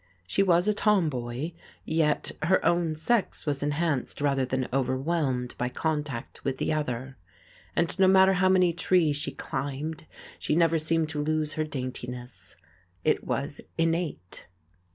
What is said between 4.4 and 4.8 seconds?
than